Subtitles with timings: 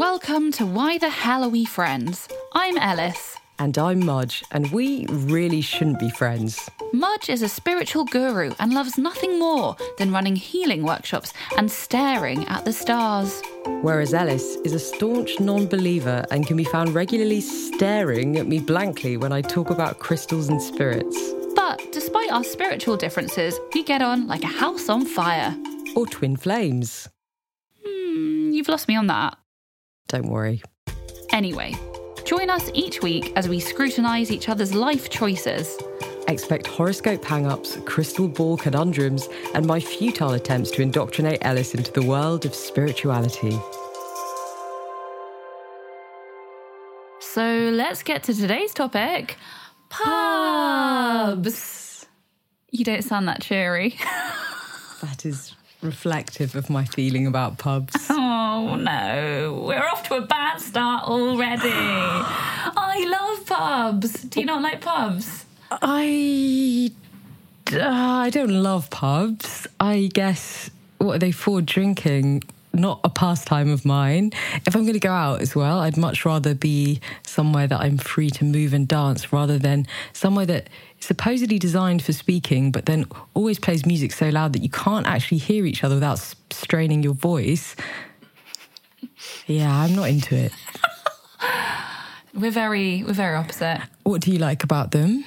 [0.00, 2.26] Welcome to Why the Hell Are We Friends?
[2.54, 3.36] I'm Ellis.
[3.58, 6.70] And I'm Muj, and we really shouldn't be friends.
[6.94, 12.48] Muj is a spiritual guru and loves nothing more than running healing workshops and staring
[12.48, 13.42] at the stars.
[13.82, 18.58] Whereas Ellis is a staunch non believer and can be found regularly staring at me
[18.58, 21.34] blankly when I talk about crystals and spirits.
[21.54, 25.54] But despite our spiritual differences, we get on like a house on fire.
[25.94, 27.06] Or twin flames.
[27.84, 29.36] Hmm, you've lost me on that.
[30.10, 30.60] Don't worry.
[31.30, 31.76] Anyway,
[32.24, 35.78] join us each week as we scrutinise each other's life choices.
[36.26, 41.92] Expect horoscope hang ups, crystal ball conundrums, and my futile attempts to indoctrinate Ellis into
[41.92, 43.56] the world of spirituality.
[47.20, 49.36] So let's get to today's topic
[49.90, 52.04] pubs.
[52.72, 53.96] You don't sound that cheery.
[55.00, 58.10] That is reflective of my feeling about pubs.
[58.52, 61.68] Oh no, we're off to a bad start already.
[61.70, 64.24] I love pubs.
[64.24, 65.44] Do you not like pubs?
[65.70, 66.90] I
[67.72, 69.68] uh, I don't love pubs.
[69.78, 71.62] I guess what are they for?
[71.62, 72.42] Drinking,
[72.72, 74.32] not a pastime of mine.
[74.66, 77.98] If I'm going to go out as well, I'd much rather be somewhere that I'm
[77.98, 82.86] free to move and dance rather than somewhere that is supposedly designed for speaking, but
[82.86, 86.18] then always plays music so loud that you can't actually hear each other without
[86.50, 87.76] straining your voice.
[89.46, 90.52] Yeah, I'm not into it.
[92.34, 93.82] We're very we're very opposite.
[94.04, 95.24] What do you like about them?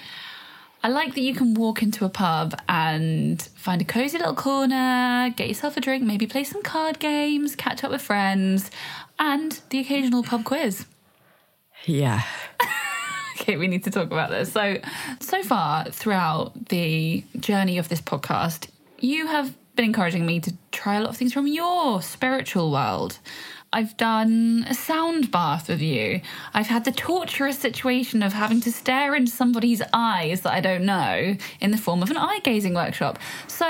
[0.83, 5.33] I like that you can walk into a pub and find a cozy little corner,
[5.35, 8.71] get yourself a drink, maybe play some card games, catch up with friends,
[9.19, 10.85] and the occasional pub quiz.
[11.85, 12.23] Yeah.
[13.41, 14.53] Okay, we need to talk about this.
[14.53, 14.77] So,
[15.19, 20.95] so far throughout the journey of this podcast, you have been encouraging me to try
[20.95, 23.19] a lot of things from your spiritual world.
[23.73, 26.21] I've done a sound bath with you.
[26.53, 30.85] I've had the torturous situation of having to stare into somebody's eyes that I don't
[30.85, 33.17] know in the form of an eye gazing workshop.
[33.47, 33.65] So,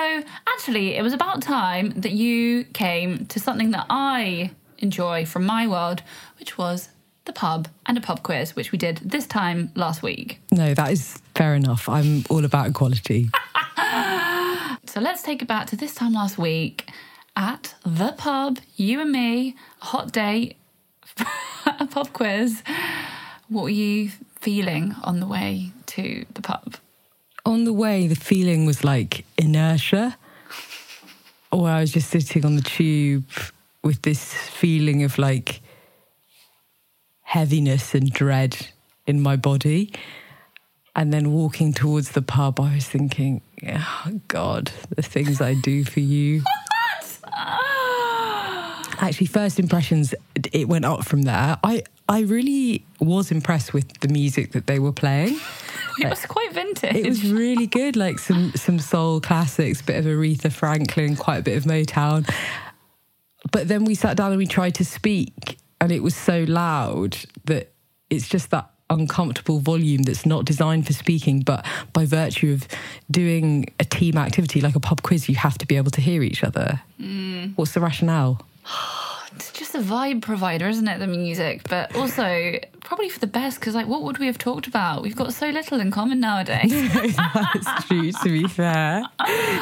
[0.48, 5.68] actually, it was about time that you came to something that I enjoy from my
[5.68, 6.04] world,
[6.38, 6.90] which was
[7.24, 10.42] the pub and a pub quiz, which we did this time last week.
[10.52, 11.88] No, that is fair enough.
[11.88, 13.30] I'm all about equality.
[14.86, 16.92] So let's take it back to this time last week
[17.36, 20.58] at the pub, you and me, a hot date,
[21.80, 22.64] a pub quiz.
[23.50, 26.76] What were you feeling on the way to the pub?
[27.46, 30.18] on the way, the feeling was like inertia,
[31.52, 33.26] where I was just sitting on the tube
[33.84, 35.62] with this feeling of like
[37.24, 38.68] heaviness and dread
[39.06, 39.92] in my body.
[40.96, 45.84] And then walking towards the pub, I was thinking, oh God, the things I do
[45.84, 46.44] for you.
[49.04, 50.16] Actually, first impressions,
[50.54, 51.58] it went up from there.
[51.62, 55.40] I, I really was impressed with the music that they were playing.
[56.00, 56.96] It was quite vintage.
[56.96, 61.38] It was really good, like some some soul classics, a bit of Aretha Franklin, quite
[61.38, 62.28] a bit of Motown.
[63.52, 67.18] But then we sat down and we tried to speak, and it was so loud
[67.46, 67.74] that
[68.10, 72.68] it's just that uncomfortable volume that's not designed for speaking, but by virtue of
[73.12, 76.24] doing a team activity like a pub quiz, you have to be able to hear
[76.24, 76.82] each other.
[77.00, 77.54] Mm.
[77.56, 78.42] What's the rationale?
[79.36, 81.00] It's just a vibe provider, isn't it?
[81.00, 84.68] The music, but also probably for the best because, like, what would we have talked
[84.68, 85.02] about?
[85.02, 86.72] We've got so little in common nowadays.
[87.16, 89.04] That's true, to be fair.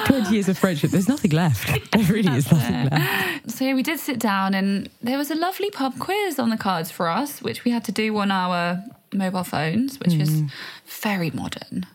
[0.08, 1.70] 20 years of friendship, there's nothing left.
[1.92, 3.52] There really is nothing left.
[3.52, 6.58] So yeah, we did sit down, and there was a lovely pub quiz on the
[6.58, 8.84] cards for us, which we had to do on our
[9.14, 10.52] mobile phones, which is mm.
[10.86, 11.86] very modern,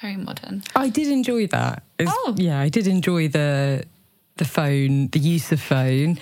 [0.00, 0.62] very modern.
[0.74, 1.82] I did enjoy that.
[1.98, 2.34] It's- Oh.
[2.36, 3.84] Yeah, I did enjoy the
[4.38, 6.18] the phone, the use of phone.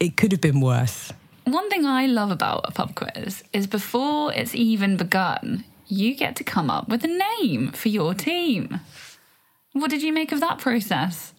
[0.00, 1.12] It could have been worse.
[1.44, 6.36] One thing I love about a pub quiz is before it's even begun, you get
[6.36, 8.80] to come up with a name for your team.
[9.72, 11.32] What did you make of that process?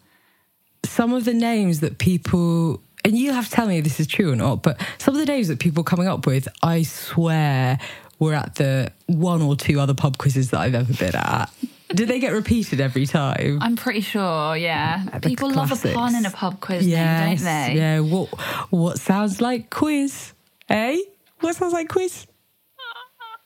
[0.85, 4.07] Some of the names that people and you have to tell me if this is
[4.07, 6.81] true or not, but some of the names that people are coming up with, I
[6.81, 7.77] swear
[8.17, 11.51] were at the one or two other pub quizzes that I've ever been at.
[11.89, 13.59] Did they get repeated every time?
[13.61, 15.03] I'm pretty sure, yeah.
[15.13, 17.73] the People love a pun in a pub quiz, name, don't they?
[17.77, 17.99] Yeah.
[17.99, 18.29] What
[18.71, 20.33] what sounds like quiz?
[20.69, 20.97] Eh?
[21.41, 22.25] What sounds like quiz?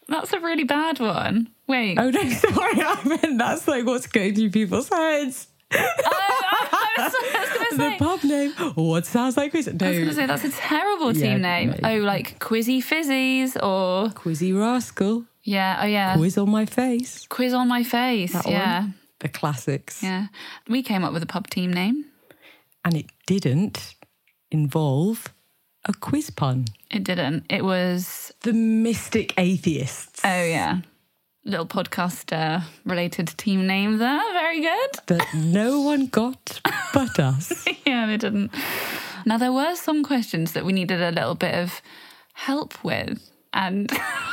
[0.08, 1.50] That's a really bad one.
[1.68, 1.98] Wait.
[2.00, 5.48] Oh no, sorry, I meant that's like what's going through people's heads.
[5.72, 8.52] I was, I was gonna The pub name.
[8.76, 9.68] What sounds like quiz?
[9.68, 10.12] I was gonna No.
[10.14, 11.76] say that's a terrible Yeah, team name.
[11.82, 11.90] no.
[11.92, 15.26] Oh, like Quizzy Fizzies or Quizzy rascal.
[15.50, 17.26] Yeah, oh yeah, Quiz on my face.
[17.28, 18.34] Quiz on my face.
[18.34, 18.94] That yeah, one.
[19.20, 20.04] The classics.
[20.04, 20.28] yeah.
[20.68, 22.06] We came up with a pub team name.
[22.86, 23.96] And it didn't
[24.52, 25.34] involve
[25.86, 26.66] a quiz pun.
[26.92, 27.46] It didn't.
[27.50, 30.22] It was, The Mystic Atheists.
[30.24, 30.82] oh yeah,
[31.46, 34.22] little podcast uh, related team name there.
[34.34, 34.92] Very good.
[35.08, 36.62] that no one got
[36.94, 37.66] but us.
[37.86, 38.52] yeah, they didn't.
[39.26, 41.82] Now, there were some questions that we needed a little bit of
[42.34, 43.20] help with.
[43.54, 43.92] And,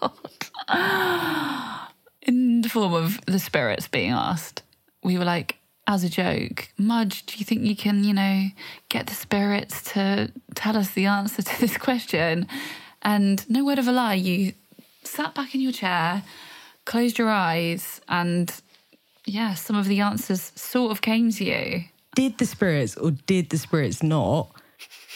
[0.00, 1.88] God,
[2.22, 4.62] in the form of the spirits being asked,
[5.02, 5.56] we were like,
[5.86, 8.46] as a joke, Muj, do you think you can, you know,
[8.88, 12.46] get the spirits to tell us the answer to this question?
[13.02, 14.52] And no word of a lie, you
[15.02, 16.22] sat back in your chair,
[16.84, 18.52] closed your eyes, and
[19.26, 21.84] yeah, some of the answers sort of came to you.
[22.14, 24.50] Did the spirits or did the spirits not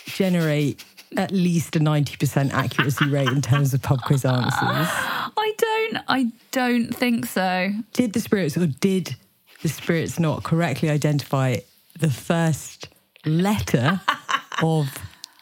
[0.06, 0.84] generate
[1.16, 4.52] at least a 90% accuracy rate in terms of pub quiz answers?
[4.56, 7.70] I don't, I don't think so.
[7.92, 9.16] Did the spirits or did
[9.62, 11.56] the spirits not correctly identify
[11.98, 12.88] the first
[13.24, 14.00] letter
[14.62, 14.88] of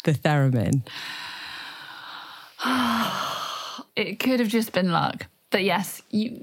[0.04, 0.82] the theremin?
[3.94, 5.26] It could have just been luck.
[5.50, 6.40] But yes, you,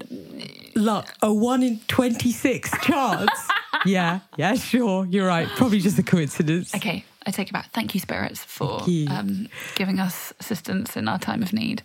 [0.76, 3.30] Luck, a 1 in 26 chance.
[3.84, 5.04] yeah, yeah, sure.
[5.06, 5.48] You're right.
[5.48, 6.72] Probably just a coincidence.
[6.74, 7.70] okay, I take it back.
[7.72, 9.08] Thank you, spirits, for you.
[9.08, 11.82] um, giving us assistance in our time of need.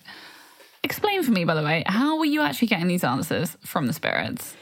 [0.83, 3.93] Explain for me, by the way, how were you actually getting these answers from the
[3.93, 4.55] spirits?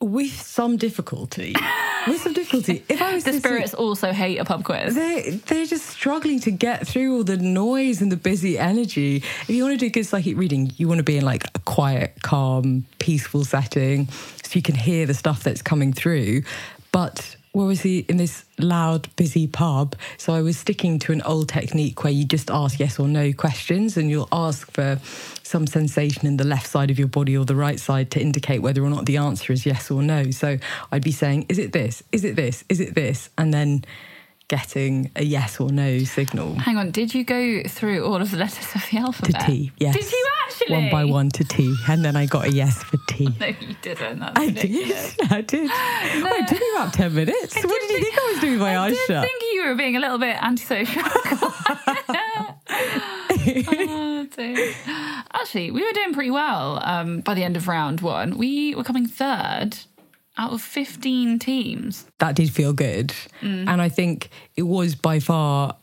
[0.00, 1.54] With some difficulty.
[2.06, 2.84] With some difficulty.
[2.88, 4.94] If I was The say- spirits also hate a pub quiz.
[4.94, 9.16] They're, they're just struggling to get through all the noise and the busy energy.
[9.16, 11.58] If you want to do good psychic reading, you want to be in like a
[11.60, 14.06] quiet, calm, peaceful setting
[14.44, 16.42] so you can hear the stuff that's coming through.
[16.92, 19.96] But we're obviously in this loud, busy pub.
[20.18, 23.32] So I was sticking to an old technique where you just ask yes or no
[23.32, 25.00] questions and you'll ask for
[25.42, 28.60] some sensation in the left side of your body or the right side to indicate
[28.60, 30.30] whether or not the answer is yes or no.
[30.32, 30.58] So
[30.92, 32.02] I'd be saying, is it this?
[32.12, 32.62] Is it this?
[32.68, 33.30] Is it this?
[33.38, 33.86] And then
[34.48, 38.36] getting a yes or no signal Hang on, did you go through all of the
[38.36, 39.40] letters of the alphabet?
[39.40, 39.46] to?
[39.46, 39.72] T.
[39.78, 39.94] Yes.
[39.96, 40.72] Did you actually?
[40.72, 41.74] One by one to T.
[41.88, 43.28] And then I got a yes for T.
[43.40, 44.20] No, you didn't.
[44.20, 44.62] That's I did.
[44.62, 45.16] ridiculous.
[45.30, 45.70] I did.
[45.70, 47.54] Oh, it took me about 10 minutes.
[47.56, 49.24] What did you think I was doing with my I eyes did shut?
[49.24, 51.02] think you were being a little bit antisocial.
[53.48, 54.26] Oh.
[55.34, 58.36] Actually, we were doing pretty well um, by the end of round one.
[58.38, 59.78] We were coming third
[60.38, 62.06] out of 15 teams.
[62.18, 63.08] that did feel good.
[63.40, 63.68] Mm.
[63.68, 65.76] And I think it was by far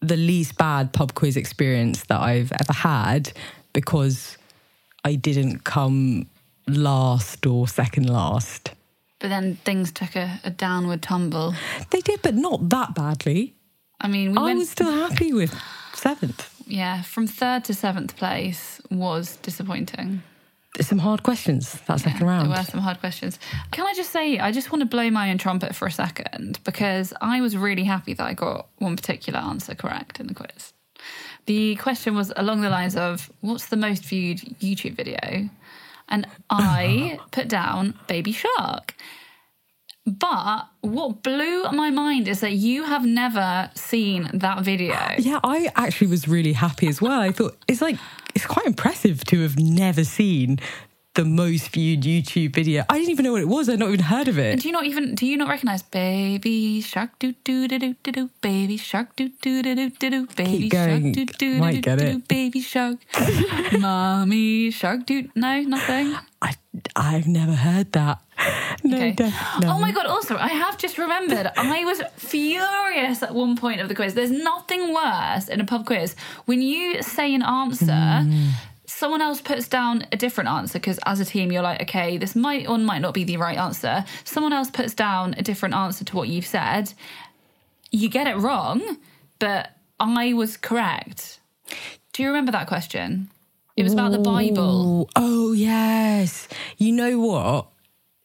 [0.00, 3.32] the least bad pub quiz experience that I've ever had
[3.72, 4.36] because
[5.04, 6.26] I didn't come
[6.66, 8.72] last or second last.
[9.18, 11.54] But then things took a, a downward tumble.
[11.90, 13.54] They did, but not that badly.
[14.00, 15.58] I mean, we I went, was still happy with
[15.94, 16.52] seventh.
[16.66, 20.22] yeah, from third to seventh place was disappointing.
[20.80, 22.50] Some hard questions that second There round.
[22.50, 23.38] There were some hard questions.
[23.70, 26.60] Can I just say, I just want to blow my own trumpet for a second
[26.64, 30.72] because I was really happy that I got one particular answer correct in the quiz.
[31.46, 35.48] The question was along the lines of, What's the most viewed YouTube video?
[36.08, 38.94] And I put down Baby Shark.
[40.06, 44.96] But what blew my mind is that you have never seen that video.
[45.18, 47.20] Yeah, I actually was really happy as well.
[47.20, 47.96] I thought it's like
[48.36, 50.58] it's quite impressive to have never seen
[51.14, 52.84] the most viewed YouTube video.
[52.90, 53.70] I didn't even know what it was.
[53.70, 54.60] I'd not even heard of it.
[54.60, 57.18] Do you not even do you not recognize baby shark?
[57.18, 59.16] Doo doo doo doo doo doo baby shark.
[59.16, 61.00] Doo doo doo doo doo doo baby shark.
[61.00, 62.98] doo doo doo doo doo baby shark.
[63.80, 65.06] Mommy shark.
[65.06, 66.14] Doo no nothing?
[66.42, 66.52] I,
[66.94, 68.20] I've never heard that.
[68.84, 69.14] No, okay.
[69.18, 69.32] no.
[69.72, 73.88] oh my god also I have just remembered I was furious at one point of
[73.88, 74.14] the quiz.
[74.14, 76.14] There's nothing worse in a pub quiz.
[76.44, 78.50] When you say an answer Mm.
[78.84, 82.36] someone else puts down a different answer because as a team you're like okay this
[82.36, 84.04] might or might not be the right answer.
[84.24, 86.92] Someone else puts down a different answer to what you've said.
[87.90, 88.98] You get it wrong
[89.38, 91.40] but i was correct.
[92.12, 93.30] Do you remember that question
[93.76, 96.48] it was about the bible Oh, yes.
[96.78, 97.68] You know what?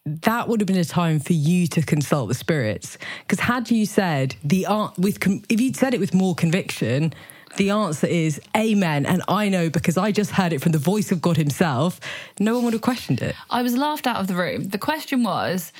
[0.05, 2.98] That would have been a time for you to consult the spirits.
[3.22, 7.13] Because had you said the an- with com- if you'd said it with more conviction,
[7.58, 9.05] the answer is amen.
[9.05, 12.00] And I know because I just heard it from the voice of God Himself.
[12.39, 13.36] No one would have questioned it.
[13.50, 14.70] I was laughed out of the room.
[14.70, 15.72] The question was,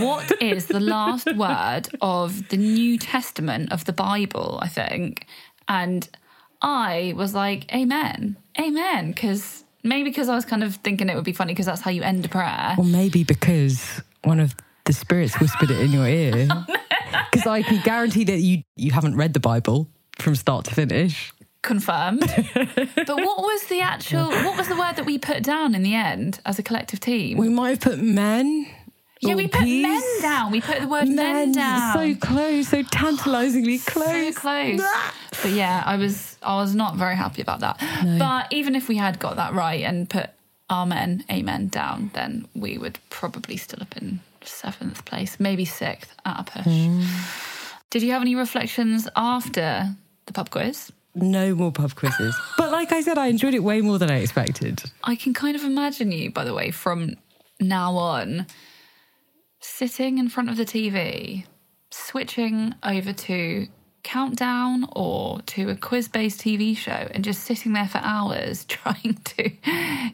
[0.00, 5.26] what is the last word of the New Testament of the Bible, I think?
[5.68, 6.08] And
[6.62, 8.36] I was like, Amen.
[8.58, 9.12] Amen.
[9.12, 11.90] Because maybe because I was kind of thinking it would be funny because that's how
[11.90, 12.74] you end a prayer.
[12.78, 14.54] Or maybe because one of
[14.84, 16.48] the spirits whispered it in your ear.
[17.14, 19.86] Oh, because I can guarantee that you you haven't read the Bible
[20.18, 21.30] from start to finish.
[21.62, 22.20] Confirmed.
[22.54, 25.94] but what was the actual, what was the word that we put down in the
[25.94, 27.36] end as a collective team?
[27.38, 28.66] We might have put men.
[29.20, 29.82] Yeah, we put peas.
[29.82, 30.50] men down.
[30.50, 31.92] We put the word men, Men, down.
[31.94, 34.34] so close, so tantalizingly close.
[34.34, 34.82] so close.
[35.42, 37.78] but yeah, I was I was not very happy about that.
[38.18, 40.30] But even if we had got that right and put
[40.70, 46.40] amen, amen down, then we would probably still have been seventh place, maybe sixth at
[46.40, 46.64] a push.
[46.64, 47.02] Hmm.
[47.90, 49.94] Did you have any reflections after
[50.26, 50.90] the pub quiz?
[51.14, 52.34] No more pub quizzes.
[52.58, 54.82] but like I said, I enjoyed it way more than I expected.
[55.04, 57.16] I can kind of imagine you, by the way, from
[57.60, 58.46] now on,
[59.60, 61.44] sitting in front of the TV,
[61.90, 63.68] switching over to
[64.02, 69.14] Countdown or to a quiz based TV show and just sitting there for hours trying
[69.24, 69.50] to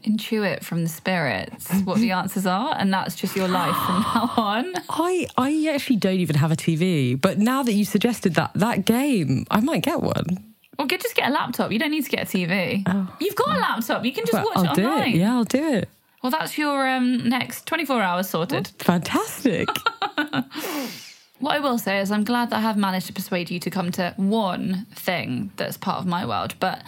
[0.04, 2.74] intuit from the spirits what the answers are.
[2.78, 4.72] And that's just your life from now on.
[4.88, 8.84] I, I actually don't even have a TV, but now that you suggested that that
[8.84, 10.54] game, I might get one.
[10.78, 11.72] Well, just get a laptop.
[11.72, 13.10] You don't need to get a TV.
[13.20, 14.04] You've got a laptop.
[14.04, 15.14] You can just watch I'll it do online.
[15.14, 15.16] it.
[15.16, 15.88] Yeah, I'll do it.
[16.22, 18.68] Well, that's your um, next 24 hours sorted.
[18.78, 19.68] Fantastic.
[21.40, 23.70] What I will say is, I'm glad that I have managed to persuade you to
[23.70, 26.82] come to one thing that's part of my world, but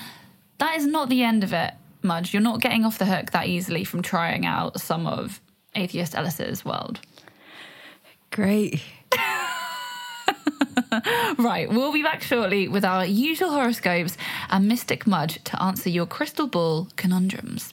[0.59, 2.33] that is not the end of it, Muj.
[2.33, 5.41] You're not getting off the hook that easily from trying out some of
[5.77, 7.01] Atheist Ellis's world.
[8.31, 8.83] Great.
[11.39, 14.17] Right, we'll be back shortly with our usual horoscopes
[14.51, 17.73] and Mystic Muj to answer your crystal ball conundrums.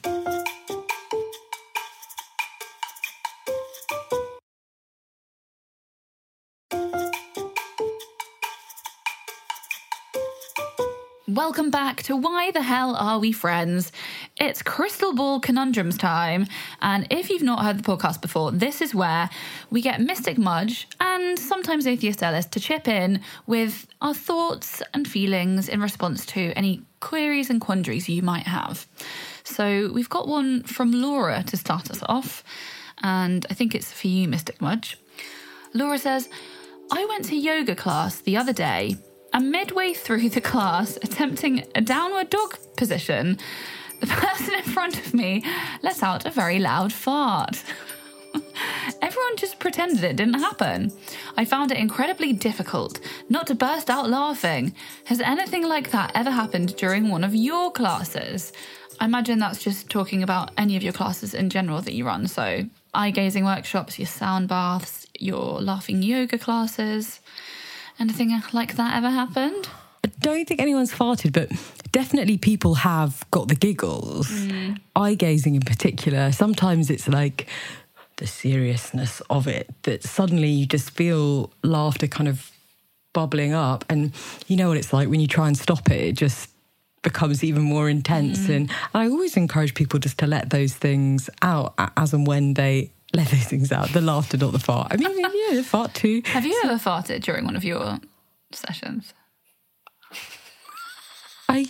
[11.48, 13.90] Welcome back to Why the Hell Are We Friends?
[14.36, 16.46] It's Crystal Ball Conundrums time.
[16.82, 19.30] And if you've not heard the podcast before, this is where
[19.70, 25.08] we get Mystic Muj and sometimes Atheist Ellis to chip in with our thoughts and
[25.08, 28.86] feelings in response to any queries and quandaries you might have.
[29.42, 32.44] So we've got one from Laura to start us off.
[33.02, 34.96] And I think it's for you, Mystic Muj.
[35.72, 36.28] Laura says,
[36.92, 38.96] I went to yoga class the other day,
[39.32, 43.38] and midway through the class, attempting a downward dog position,
[44.00, 45.44] the person in front of me
[45.82, 47.62] let out a very loud fart.
[49.02, 50.92] Everyone just pretended it didn't happen.
[51.36, 54.74] I found it incredibly difficult not to burst out laughing.
[55.04, 58.52] Has anything like that ever happened during one of your classes?
[59.00, 62.26] I imagine that's just talking about any of your classes in general that you run.
[62.26, 67.20] So, eye gazing workshops, your sound baths, your laughing yoga classes.
[68.00, 69.68] Anything like that ever happened?
[70.04, 71.50] I don't think anyone's farted, but
[71.90, 74.28] definitely people have got the giggles.
[74.30, 74.74] Hmm.
[74.94, 76.30] Eye gazing in particular.
[76.32, 77.48] Sometimes it's like
[78.16, 82.50] the seriousness of it that suddenly you just feel laughter kind of
[83.12, 83.84] bubbling up.
[83.88, 84.12] And
[84.46, 86.50] you know what it's like when you try and stop it, it just
[87.02, 88.46] becomes even more intense.
[88.46, 88.52] Hmm.
[88.52, 92.90] And I always encourage people just to let those things out as and when they
[93.14, 93.88] let those things out.
[93.92, 94.88] The laughter, not the fart.
[94.92, 96.22] I mean, yeah, the fart too.
[96.26, 97.98] Have you ever farted during one of your
[98.52, 99.14] sessions?
[101.48, 101.66] I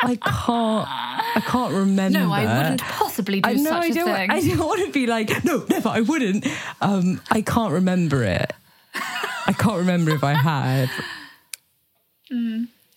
[0.00, 2.18] I can't I can't remember.
[2.18, 4.04] No, I wouldn't possibly do I such I a don't.
[4.06, 4.30] thing.
[4.30, 5.88] I don't want to be like no, never.
[5.88, 6.46] I wouldn't.
[6.80, 8.52] Um, I can't remember it.
[9.46, 10.90] I can't remember if I had.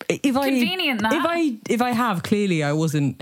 [0.09, 0.49] If I.
[0.49, 1.13] Convenient, that.
[1.13, 3.21] if I if I have clearly I wasn't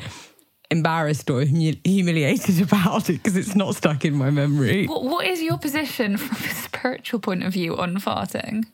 [0.72, 4.88] embarrassed or humi- humiliated about it because it's not stuck in my memory.
[4.88, 8.66] What, what is your position from a spiritual point of view on farting?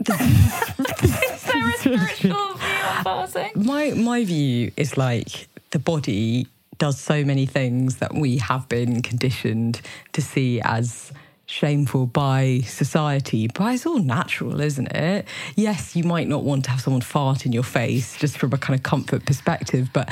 [0.00, 3.54] is there a spiritual view on farting?
[3.54, 6.46] my my view is like the body
[6.78, 9.82] does so many things that we have been conditioned
[10.12, 11.12] to see as
[11.44, 16.70] shameful by society but it's all natural isn't it yes you might not want to
[16.70, 20.08] have someone fart in your face just from a kind of comfort perspective but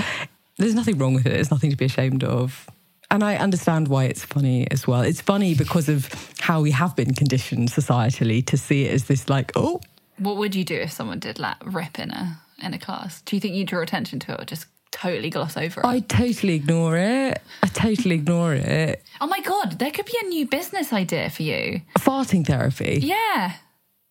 [0.59, 2.69] there's nothing wrong with it there's nothing to be ashamed of
[3.11, 5.01] and I understand why it's funny as well.
[5.01, 6.09] It's funny because of
[6.41, 9.81] how we have been conditioned societally to see it as this like, oh,
[10.19, 13.23] What would you do if someone did like rip in a in a class?
[13.23, 15.87] Do you think you draw attention to it or just totally gloss over it?
[15.87, 17.41] I totally ignore it.
[17.63, 19.03] I totally ignore it.
[19.23, 21.81] oh my god, there could be a new business idea for you.
[21.99, 22.99] Farting therapy.
[23.03, 23.55] Yeah.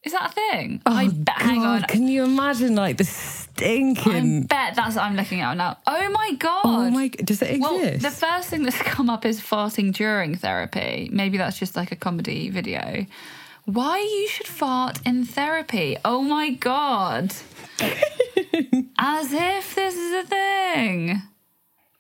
[0.03, 0.81] Is that a thing?
[0.85, 1.87] Oh, I hang God, on.
[1.89, 2.97] Can you imagine like
[3.57, 5.77] the I bet that's what I'm looking at now.
[5.85, 6.61] Oh my god.
[6.65, 7.07] Oh my!
[7.09, 8.03] Does it Well, exist?
[8.03, 11.09] the first thing that's come up is farting during therapy.
[11.11, 13.05] Maybe that's just like a comedy video.
[13.65, 15.97] Why you should fart in therapy?
[16.05, 17.33] Oh my god.
[18.97, 21.21] As if this is a thing.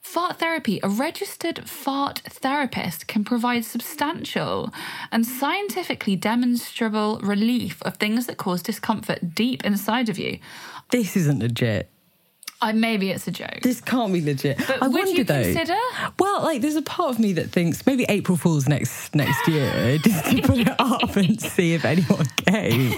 [0.07, 4.73] Fart therapy, a registered fart therapist can provide substantial
[5.11, 10.39] and scientifically demonstrable relief of things that cause discomfort deep inside of you.
[10.91, 11.91] this isn't legit.
[12.59, 13.59] I, maybe it's a joke.
[13.61, 14.57] This can't be legit.
[14.57, 15.43] But I would wonder you though.
[15.43, 15.77] consider?
[16.17, 19.97] Well, like there's a part of me that thinks maybe April Fool's next next year
[20.03, 22.95] just to put it up and see if anyone came.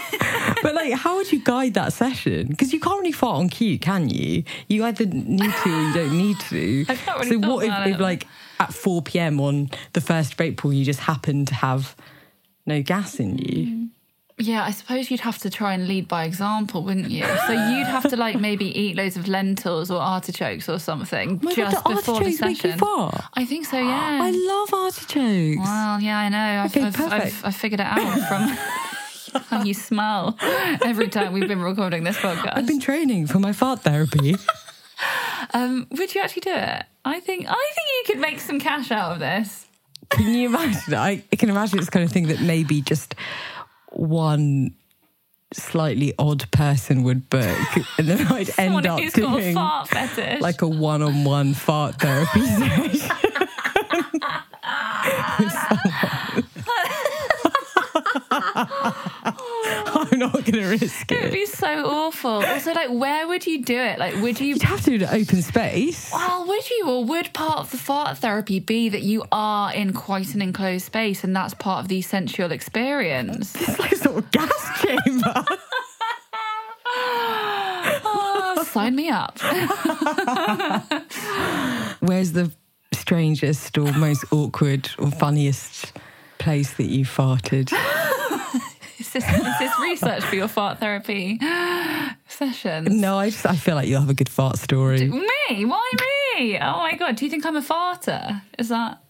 [0.64, 2.48] but like, how would you guide that session?
[2.48, 4.44] Because you can't really fart on cue, can you?
[4.70, 6.86] You either need to or you don't need to.
[6.90, 8.28] I've not really so what if, if like
[8.62, 9.42] at 4 p.m.
[9.42, 11.98] on the first of April you just happen to have
[12.66, 13.66] no gas in you?
[13.66, 13.90] Mm.
[14.42, 17.26] Yeah, I suppose you'd have to try and lead by example, wouldn't you?
[17.46, 21.56] So you'd have to like maybe eat loads of lentils or artichokes or something God,
[21.56, 23.22] just do before the artichokes make you session.
[23.34, 23.78] I think so.
[23.78, 24.20] Yeah.
[24.24, 25.58] I love artichokes.
[25.60, 26.62] well, yeah, I know.
[26.64, 27.46] I've, Okay, I've, I've, perfect.
[27.46, 30.38] I've figured it out from how you smell
[30.86, 32.58] every time we've been recording this podcast.
[32.58, 34.36] I've been training for my fart therapy.
[35.54, 36.84] Um, would you actually do it?
[37.06, 39.66] I think I think you could make some cash out of this.
[40.10, 40.94] Can you imagine?
[40.94, 43.16] I, I can imagine it's kind of thing that maybe just
[43.92, 44.76] one
[45.54, 47.58] slightly odd person would book,
[47.98, 49.90] and then I'd end up a doing fart
[50.42, 53.10] like a one-on-one fart therapy session.
[60.20, 62.44] Not going to risk it It would be so awful.
[62.46, 63.98] Also, like, where would you do it?
[63.98, 66.12] Like, would you You'd have to do it at open space.
[66.12, 69.94] Well, would you, or would part of the fart therapy be that you are in
[69.94, 73.56] quite an enclosed space and that's part of the sensual experience?
[73.56, 75.46] It's like a sort of gas chamber.
[78.06, 79.40] oh, sign me up.
[82.02, 82.52] Where's the
[82.92, 85.94] strangest or most awkward or funniest
[86.40, 87.72] place that you farted?
[89.10, 91.40] Is this, is this research for your fart therapy
[92.28, 93.00] session?
[93.02, 95.08] No, I just I feel like you'll have a good fart story.
[95.08, 95.66] Me?
[95.66, 95.92] Why
[96.38, 96.60] me?
[96.60, 98.40] Oh my god, do you think I'm a farter?
[98.60, 99.02] Is that.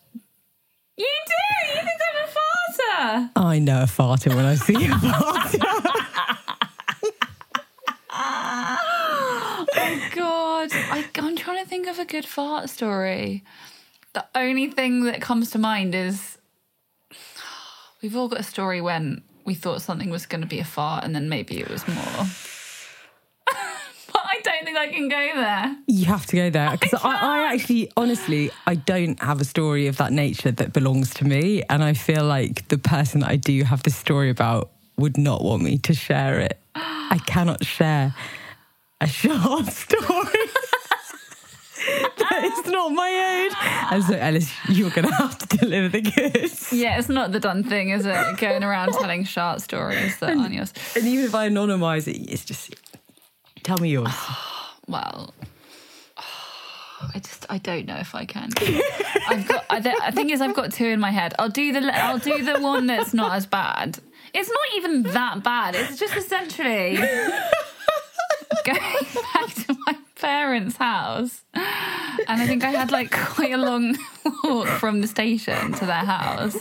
[0.95, 1.67] You do?
[1.67, 3.31] You think I'm a farter?
[3.35, 5.65] I know a farter when I see a farter.
[8.11, 13.43] oh God, I, I'm trying to think of a good fart story.
[14.13, 16.37] The only thing that comes to mind is
[18.01, 21.03] we've all got a story when we thought something was going to be a fart
[21.03, 21.95] and then maybe it was more.
[23.47, 25.75] but I don't think I can go there.
[25.87, 29.87] You have to go there because I, I actually, honestly, I don't have a story
[29.87, 33.37] of that nature that belongs to me, and I feel like the person that I
[33.37, 36.59] do have this story about would not want me to share it.
[36.75, 38.13] I cannot share
[39.01, 40.45] a shart story.
[42.17, 43.93] That is not my own.
[43.93, 46.71] And so, Ellis, you're going to have to deliver the goods.
[46.71, 48.37] Yeah, it's not the done thing, is it?
[48.37, 50.73] Going around telling shart stories that aren't yours.
[50.95, 52.75] And even if I anonymise it, it's just
[53.63, 54.13] tell me yours.
[54.87, 55.35] Well,
[56.17, 58.49] I just I don't know if I can.
[59.27, 59.63] I've got.
[59.69, 61.35] I, th- I think is I've got two in my head.
[61.37, 63.99] I'll do the I'll do the one that's not as bad.
[64.33, 65.75] It's not even that bad.
[65.75, 66.97] It's just essentially
[68.65, 68.79] going
[69.33, 71.63] back to my parents' house, and
[72.27, 73.97] I think I had like quite a long
[74.43, 76.57] walk from the station to their house,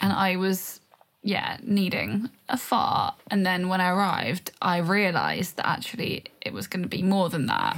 [0.00, 0.80] and I was
[1.22, 3.14] yeah, needing a fart.
[3.30, 7.28] And then when I arrived, I realized that actually it was going to be more
[7.28, 7.76] than that.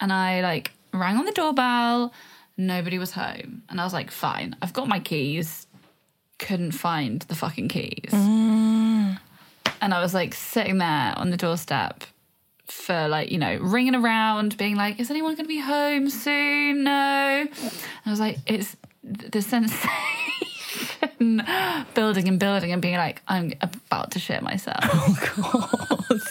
[0.00, 2.12] and I like rang on the doorbell,
[2.56, 3.62] nobody was home.
[3.68, 5.66] And I was like, fine, I've got my keys.
[6.38, 8.10] Couldn't find the fucking keys.
[8.10, 9.18] Mm.
[9.80, 12.04] And I was like sitting there on the doorstep
[12.66, 16.84] for like, you know, ringing around, being like, is anyone going to be home soon?
[16.84, 16.90] No.
[16.90, 17.50] And
[18.06, 19.86] I was like, it's the sensation
[21.94, 24.78] building and building and being like, I'm about to shit myself.
[24.82, 26.20] oh God.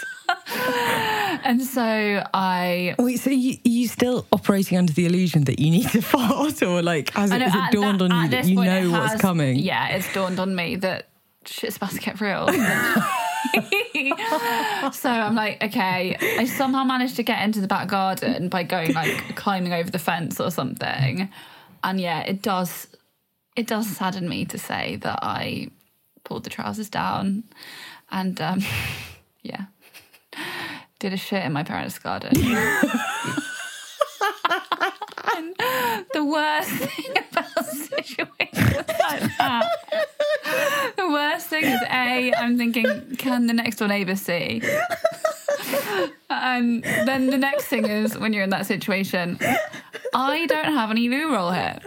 [1.46, 2.96] And so I.
[2.98, 6.82] Wait, so you you still operating under the illusion that you need to fart, or
[6.82, 9.22] like has it, know, has it dawned that- on you that you know it what's
[9.22, 9.58] coming?
[9.58, 11.10] Yeah, it's dawned on me that
[11.46, 12.48] shit's about to get real.
[14.94, 18.94] so I'm like, okay, I somehow managed to get into the back garden by going
[18.94, 21.30] like climbing over the fence or something.
[21.84, 22.88] And yeah, it does
[23.56, 25.70] it does sadden me to say that I
[26.24, 27.44] pulled the trousers down
[28.12, 28.62] and um
[29.44, 29.66] yeah.
[31.00, 32.32] Did a shit in my parents' garden.
[35.36, 35.56] and
[36.14, 37.23] the worst thing
[38.38, 39.70] like that
[40.96, 44.62] the worst thing is A, I'm thinking, can the next door neighbour see?
[46.30, 49.40] and then the next thing is when you're in that situation,
[50.14, 51.80] I don't have any loo roll here.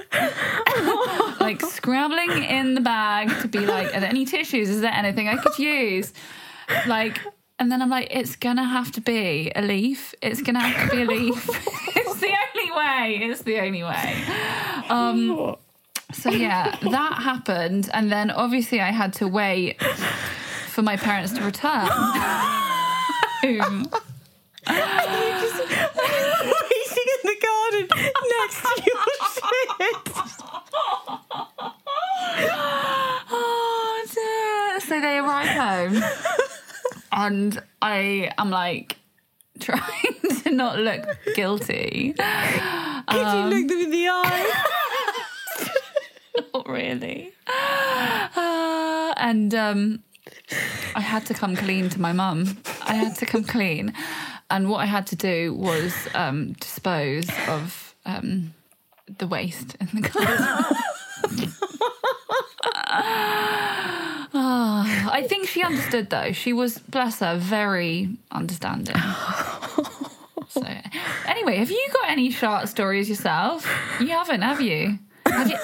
[1.40, 4.68] like scrabbling in the bag to be like, are there any tissues?
[4.68, 6.12] Is there anything I could use?
[6.86, 7.20] Like,
[7.58, 10.14] and then I'm like, it's gonna have to be a leaf.
[10.22, 11.48] It's gonna have to be a leaf.
[11.96, 13.18] it's the only way.
[13.22, 14.24] It's the only way.
[14.88, 15.56] Um,
[16.20, 19.80] so yeah, that happened, and then obviously I had to wait
[20.68, 21.88] for my parents to return.
[23.42, 23.58] And you
[25.40, 27.88] just waiting in the garden
[28.28, 29.00] next to your
[29.34, 30.02] shit.
[33.30, 34.80] oh dear!
[34.80, 36.02] So they arrive home,
[37.12, 38.96] and I am like
[39.60, 39.80] trying
[40.42, 42.14] to not look guilty.
[42.16, 44.82] Could um, you look them in the eye?
[46.54, 47.32] Not really.
[47.46, 50.02] Uh, and um,
[50.94, 52.58] I had to come clean to my mum.
[52.82, 53.92] I had to come clean.
[54.50, 58.54] And what I had to do was um, dispose of um,
[59.18, 61.52] the waste in the garden.
[64.38, 66.32] Ah, I think she understood though.
[66.32, 68.96] She was, bless her, very understanding.
[70.48, 70.66] So,
[71.26, 73.66] anyway, have you got any shart stories yourself?
[74.00, 74.98] You haven't, have you?
[75.26, 75.56] Have you?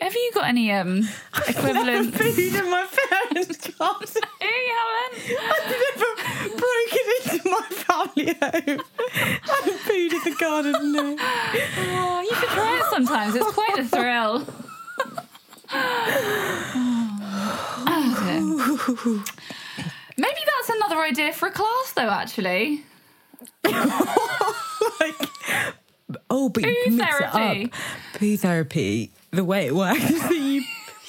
[0.00, 0.30] Have you?
[0.34, 1.08] Got any um
[1.48, 2.14] equivalent?
[2.14, 4.08] Food in my parents' garden.
[4.40, 5.40] you haven't.
[5.52, 6.10] I've never
[6.56, 8.80] broken into my family home.
[9.42, 11.16] Having food in the garden, no.
[11.18, 13.34] Oh, you should try it sometimes.
[13.34, 14.46] It's quite a thrill.
[15.72, 16.36] Oh.
[20.16, 22.10] Maybe that's another idea for a class, though.
[22.10, 22.84] Actually,
[23.64, 25.14] like,
[26.28, 27.62] oh, but you Poo mix therapy.
[27.62, 27.78] it up.
[28.18, 30.62] Poo therapy, the way it works is that you,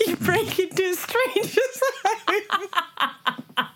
[0.05, 2.67] you break into a stranger's home.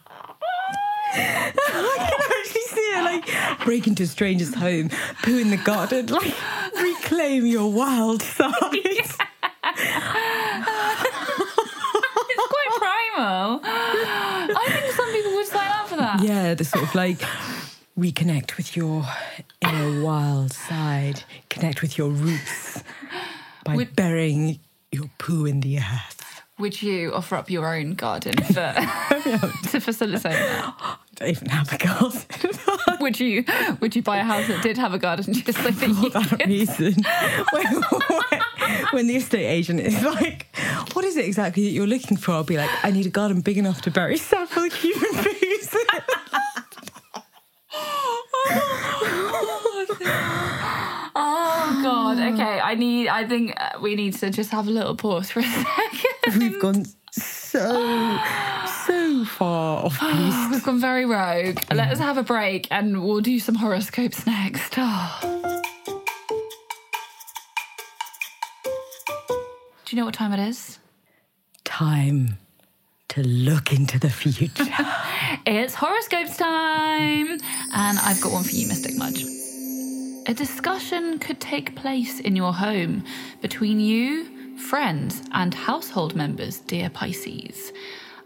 [1.18, 3.26] I can actually see it like
[3.64, 4.90] break into a stranger's home,
[5.24, 6.34] poo in the garden, like
[6.82, 8.52] reclaim your wild side.
[8.74, 9.18] it's
[12.48, 13.62] quite primal.
[13.64, 16.22] I think some people would sign up for that.
[16.22, 17.20] Yeah, the sort of like
[17.98, 19.06] reconnect with your
[19.62, 22.65] inner wild side, connect with your roots
[23.66, 24.60] by Would- burying
[24.94, 26.22] your poo in the earth.
[26.58, 30.74] Would you offer up your own garden for to facilitate that?
[30.80, 32.22] I don't even have a garden.
[33.02, 33.44] Would you?
[33.82, 36.10] Would you buy a house that did have a garden just so that you For
[36.12, 36.48] that could?
[36.48, 36.96] reason,
[37.52, 38.42] when, when,
[38.92, 40.48] when the estate agent is like,
[40.94, 43.42] "What is it exactly that you're looking for?" I'll be like, "I need a garden
[43.42, 46.02] big enough to bury several human beings." in."
[51.18, 51.80] Oh
[52.14, 52.34] God.
[52.34, 52.60] Okay.
[52.60, 53.08] I need.
[53.08, 56.40] I think uh, we need to just have a little pause for a second.
[56.40, 58.20] We've gone so
[58.86, 60.02] so far off.
[60.52, 61.60] We've gone very rogue.
[61.74, 64.74] Let us have a break, and we'll do some horoscopes next.
[64.78, 65.62] Oh.
[69.86, 70.80] Do you know what time it is?
[71.64, 72.38] Time
[73.10, 74.66] to look into the future.
[75.48, 79.35] It's horoscopes time, and I've got one for you, Mystic Muj.
[80.28, 83.04] A discussion could take place in your home
[83.42, 87.72] between you, friends, and household members, dear Pisces.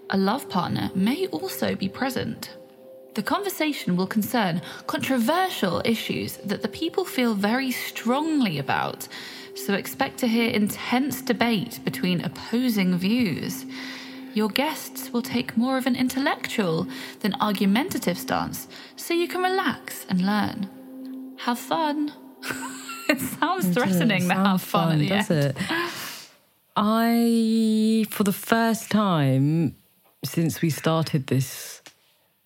[0.10, 2.56] A love partner may also be present.
[3.16, 9.06] The conversation will concern controversial issues that the people feel very strongly about,
[9.54, 13.66] so expect to hear intense debate between opposing views.
[14.34, 16.88] Your guests will take more of an intellectual
[17.20, 20.79] than argumentative stance, so you can relax and learn.
[21.40, 22.12] Have fun.
[23.10, 25.56] it sounds threatening to have fun, the does end.
[25.58, 25.58] it?
[26.76, 29.76] I, for the first time
[30.24, 31.82] since we started this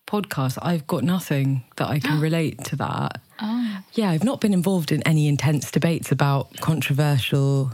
[0.06, 3.20] podcast, I've got nothing that I can relate to that.
[3.40, 3.78] Oh.
[3.94, 7.72] Yeah, I've not been involved in any intense debates about controversial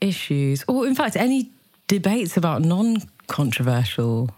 [0.00, 1.50] issues, or in fact, any
[1.88, 4.30] debates about non controversial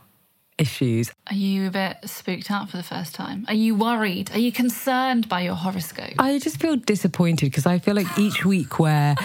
[0.59, 1.11] issues.
[1.29, 3.45] Are you a bit spooked out for the first time?
[3.49, 4.31] Are you worried?
[4.33, 6.15] Are you concerned by your horoscope?
[6.19, 9.17] I just feel disappointed because I feel like each week where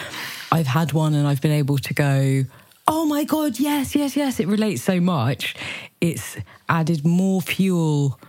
[0.52, 2.44] I've had one and I've been able to go,
[2.88, 5.56] oh my God, yes, yes, yes, it relates so much.
[6.02, 6.38] It's
[6.68, 8.20] added more fuel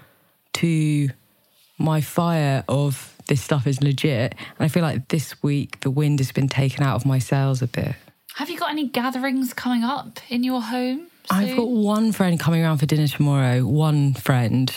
[0.54, 1.08] to
[1.78, 4.34] my fire of this stuff is legit.
[4.34, 7.62] And I feel like this week the wind has been taken out of my sails
[7.62, 7.94] a bit.
[8.34, 11.09] Have you got any gatherings coming up in your home?
[11.28, 13.64] I've got one friend coming around for dinner tomorrow.
[13.64, 14.72] One friend.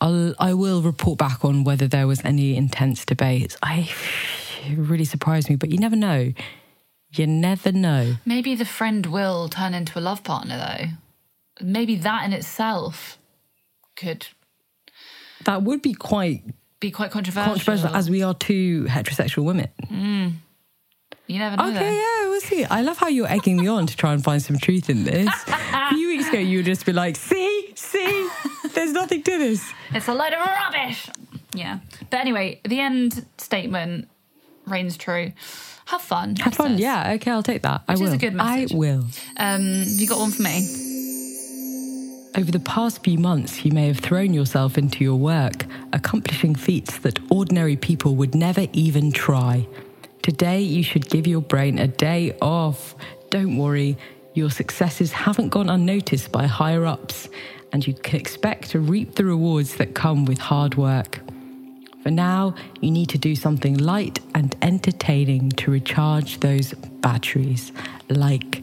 [0.00, 3.56] I'll I will report back on whether there was any intense debates.
[3.62, 3.90] I
[4.66, 6.32] it really surprised me, but you never know.
[7.12, 8.16] You never know.
[8.26, 10.86] Maybe the friend will turn into a love partner, though.
[11.66, 13.18] Maybe that in itself
[13.96, 14.28] could
[15.44, 16.44] That would be quite
[16.80, 17.54] be quite controversial.
[17.54, 19.68] controversial, as we are two heterosexual women.
[19.90, 20.32] Mm.
[21.28, 21.68] You never know.
[21.68, 21.90] Okay, though.
[21.90, 22.64] yeah, we'll see.
[22.64, 25.28] I love how you're egging me on to try and find some truth in this.
[25.48, 28.28] A few weeks ago, you would just be like, "See, see,
[28.74, 29.62] there's nothing to this."
[29.94, 31.08] It's a load of rubbish.
[31.54, 31.78] Yeah.
[32.10, 34.08] But anyway, the end statement
[34.66, 35.32] reigns true.
[35.86, 36.36] Have fun.
[36.36, 36.80] Have fun, says.
[36.80, 37.12] yeah.
[37.14, 37.82] Okay, I'll take that.
[37.88, 38.02] I will.
[38.04, 38.74] is a good message.
[38.74, 39.04] I will.
[39.38, 40.84] Um, you got one for me?
[42.36, 46.98] Over the past few months, you may have thrown yourself into your work, accomplishing feats
[46.98, 49.66] that ordinary people would never even try.
[50.28, 52.94] Today, you should give your brain a day off.
[53.30, 53.96] Don't worry,
[54.34, 57.30] your successes haven't gone unnoticed by higher ups,
[57.72, 61.20] and you can expect to reap the rewards that come with hard work.
[62.02, 67.72] For now, you need to do something light and entertaining to recharge those batteries,
[68.10, 68.62] like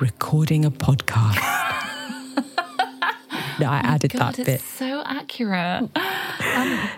[0.00, 1.60] recording a podcast.
[3.60, 4.60] no, I added God, that it's bit.
[4.60, 5.82] so accurate.
[5.82, 5.90] um,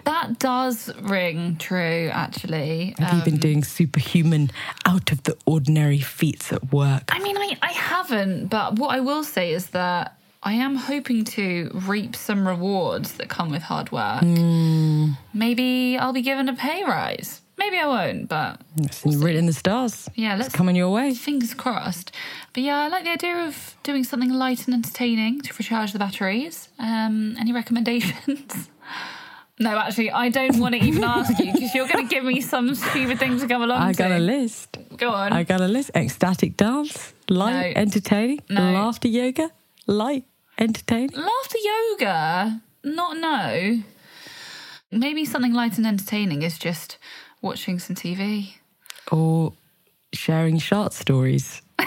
[0.05, 2.95] that does ring true, actually.
[2.99, 4.51] Have you Um, been doing superhuman,
[4.87, 7.05] out of the ordinary feats at work?
[7.09, 11.25] I mean, I, I haven't, but what I will say is that I am hoping
[11.25, 14.21] to reap some rewards that come with hard work.
[14.23, 15.13] Hmm.
[15.35, 17.41] Maybe I'll be given a pay rise.
[17.67, 20.09] Maybe I won't, but It's written in the stars.
[20.15, 21.15] yeah, let's coming your way.
[21.15, 22.13] fingers crossed.
[22.53, 25.99] But yeah, I like the idea of doing something light and entertaining to recharge the
[25.99, 26.69] batteries.
[26.79, 28.69] Um, any recommendations?
[29.59, 32.41] no, actually, I don't want to even ask you because you're going to give me
[32.41, 33.99] some stupid thing to come along I to.
[33.99, 34.77] got a list.
[34.97, 35.33] Go on.
[35.33, 35.91] I got a list.
[35.97, 37.81] Ecstatic dance, light, No.
[37.83, 38.63] entertaining, No.
[38.75, 39.51] laughter yoga,
[39.89, 40.25] light,
[40.57, 41.11] entertaining.
[41.17, 42.61] Laughter yoga?
[42.85, 43.83] Not no.
[44.93, 46.97] Maybe something light and entertaining is just
[47.43, 48.55] watching some TV.
[49.13, 49.53] or
[50.13, 51.63] sharing short stories.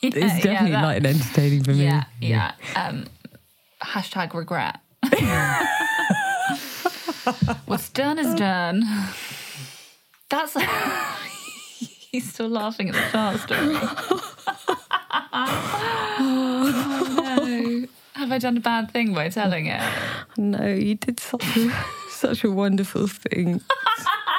[0.00, 1.82] Yeah, It's definitely that- light and entertaining for me.
[1.86, 2.52] Yeah, yeah.
[2.76, 3.06] Um,
[3.82, 4.78] hashtag regret.
[7.66, 8.84] What's done is done.
[10.30, 10.56] That's.
[12.12, 13.76] He's still laughing at the shart story.
[16.20, 17.86] oh no.
[18.14, 19.80] Have I done a bad thing by telling it?
[20.36, 21.70] No, you did such a,
[22.10, 23.60] such a wonderful thing.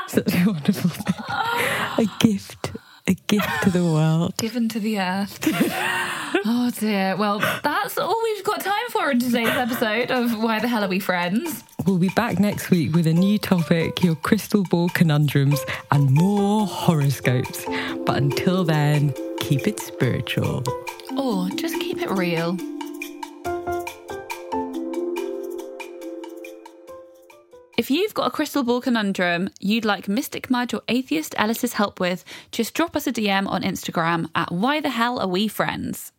[0.13, 1.15] such a wonderful thing.
[1.99, 2.71] A gift.
[3.07, 4.35] A gift to the world.
[4.37, 5.39] Given to the earth.
[6.45, 7.15] oh dear.
[7.15, 10.87] Well, that's all we've got time for in today's episode of Why the Hell Are
[10.87, 11.63] We Friends?
[11.85, 15.59] We'll be back next week with a new topic, your crystal ball conundrums,
[15.91, 17.65] and more horoscopes.
[18.05, 20.63] But until then, keep it spiritual.
[21.15, 22.57] Or just keep it real.
[27.79, 31.97] If you've got a crystal ball conundrum you'd like Mystic Muj or Atheist Ellis's help
[32.01, 36.11] with, just drop us a DM on Instagram at Why the Hell Are We Friends?